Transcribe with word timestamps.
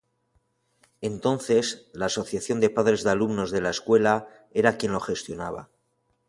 Entonces, 1.01 1.85
la 1.93 2.07
Asociación 2.07 2.59
de 2.59 2.71
Padres 2.71 3.03
de 3.03 3.11
Alumnos 3.11 3.51
de 3.51 3.61
la 3.61 3.69
escuela 3.69 4.27
era 4.51 4.75
quien 4.75 4.93
lo 4.93 4.99
gestionaba. 4.99 5.69